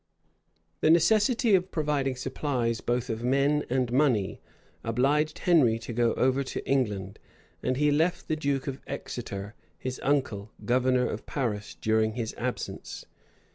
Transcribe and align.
[*] 0.01 0.79
{1421.} 0.79 0.81
The 0.81 0.93
necessity 0.95 1.53
of 1.55 1.69
providing 1.71 2.15
supplies 2.15 2.81
both 2.81 3.11
of 3.11 3.23
men 3.23 3.63
and 3.69 3.91
money, 3.93 4.41
obliged 4.83 5.37
Henry 5.37 5.77
to 5.77 5.93
go 5.93 6.15
over 6.15 6.43
to 6.43 6.67
England; 6.67 7.19
and 7.61 7.77
he 7.77 7.91
left 7.91 8.27
the 8.27 8.35
duke 8.35 8.65
of 8.65 8.81
Exeter, 8.87 9.53
his 9.77 9.99
uncle, 10.01 10.53
governor 10.65 11.07
of 11.07 11.27
Paris 11.27 11.75
during 11.79 12.13
his 12.13 12.33
absence. 12.39 13.05